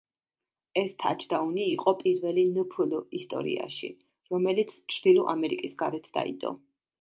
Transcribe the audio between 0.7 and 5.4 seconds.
ეს თაჩდაუნი იყო პირველი ნფლ ისტორიაში, რომელიც ჩრდილო